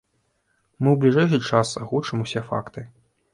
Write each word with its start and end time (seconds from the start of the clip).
Мы 0.83 0.87
ў 0.93 0.97
бліжэйшы 1.03 1.39
час 1.51 1.75
агучым 1.83 2.25
ўсе 2.25 2.45
факты. 2.49 2.87